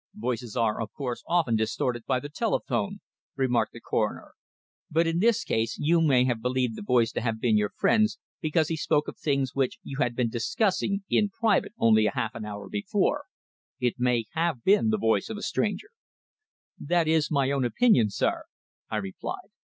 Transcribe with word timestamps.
"Voices 0.15 0.55
are, 0.57 0.81
of 0.81 0.91
course, 0.93 1.23
often 1.27 1.55
distorted 1.55 2.07
by 2.07 2.19
the 2.19 2.27
telephone," 2.27 3.01
remarked 3.35 3.71
the 3.71 3.79
coroner. 3.79 4.33
"But 4.89 5.05
in 5.05 5.19
this 5.19 5.43
case 5.43 5.77
you 5.79 6.01
may 6.01 6.23
have 6.25 6.41
believed 6.41 6.75
the 6.75 6.81
voice 6.81 7.11
to 7.11 7.21
have 7.21 7.39
been 7.39 7.55
your 7.55 7.69
friend's 7.69 8.17
because 8.41 8.69
he 8.69 8.75
spoke 8.77 9.07
of 9.07 9.15
things 9.19 9.53
which 9.53 9.77
you 9.83 9.97
had 9.97 10.15
been 10.15 10.29
discussing 10.31 11.03
in 11.07 11.29
private 11.29 11.73
only 11.77 12.05
half 12.07 12.33
an 12.33 12.45
hour 12.45 12.67
before. 12.67 13.25
It 13.79 13.99
may 13.99 14.25
have 14.31 14.63
been 14.63 14.89
the 14.89 14.97
voice 14.97 15.29
of 15.29 15.37
a 15.37 15.43
stranger." 15.43 15.89
"That 16.79 17.07
is 17.07 17.29
my 17.29 17.51
own 17.51 17.63
opinion, 17.63 18.09
sir," 18.09 18.45
I 18.89 18.97
replied. 18.97 19.51